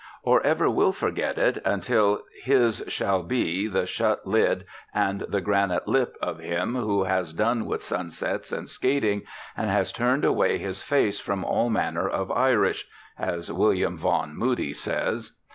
[0.23, 5.87] Or ever will forget it until his shall be "the shut lid and the granite
[5.87, 9.21] lip of him who has done with sunsets and skating,
[9.55, 12.87] and has turned away his face from all manner of Irish,"
[13.19, 15.33] as William Vaughn Moody says.